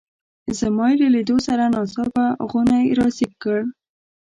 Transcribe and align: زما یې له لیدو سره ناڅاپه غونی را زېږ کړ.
زما 0.59 0.85
یې 0.91 0.97
له 1.01 1.07
لیدو 1.15 1.37
سره 1.47 1.63
ناڅاپه 1.73 2.25
غونی 2.49 2.85
را 2.97 3.07
زېږ 3.17 3.33
کړ. 3.43 3.59